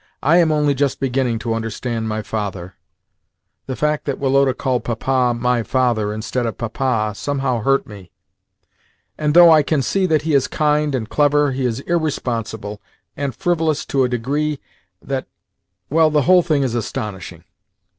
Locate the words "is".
10.33-10.47, 11.67-11.81, 16.63-16.73